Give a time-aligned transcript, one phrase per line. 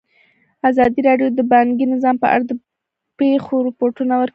[0.69, 2.53] ازادي راډیو د بانکي نظام په اړه د
[3.19, 4.29] پېښو رپوټونه ورکړي.